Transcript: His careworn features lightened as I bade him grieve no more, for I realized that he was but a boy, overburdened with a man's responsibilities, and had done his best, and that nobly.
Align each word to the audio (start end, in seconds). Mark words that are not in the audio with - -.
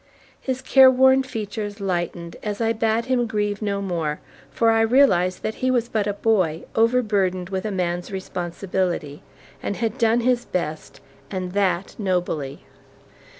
His 0.41 0.63
careworn 0.63 1.21
features 1.21 1.79
lightened 1.79 2.35
as 2.41 2.59
I 2.59 2.73
bade 2.73 3.05
him 3.05 3.27
grieve 3.27 3.61
no 3.61 3.83
more, 3.83 4.19
for 4.49 4.71
I 4.71 4.81
realized 4.81 5.43
that 5.43 5.53
he 5.61 5.69
was 5.69 5.89
but 5.89 6.07
a 6.07 6.13
boy, 6.13 6.63
overburdened 6.73 7.49
with 7.49 7.65
a 7.65 7.71
man's 7.71 8.09
responsibilities, 8.11 9.19
and 9.61 9.75
had 9.75 9.99
done 9.99 10.21
his 10.21 10.43
best, 10.43 11.01
and 11.29 11.51
that 11.51 11.93
nobly. 11.99 12.65